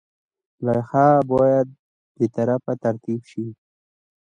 [0.65, 1.67] لایحه باید
[2.15, 3.45] بې طرفه ترتیب شي.